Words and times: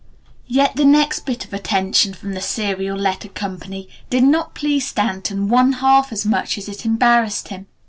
Yet 0.47 0.77
the 0.77 0.83
next 0.83 1.27
bit 1.27 1.45
of 1.45 1.53
attention 1.53 2.15
from 2.15 2.33
the 2.33 2.41
Serial 2.41 2.97
Letter 2.97 3.27
Co. 3.27 3.59
did 4.09 4.23
not 4.23 4.55
please 4.55 4.87
Stanton 4.87 5.47
one 5.47 5.73
half 5.73 6.11
as 6.11 6.25
much 6.25 6.57
as 6.57 6.67
it 6.67 6.87
embarrassed 6.87 7.49
him. 7.49 7.67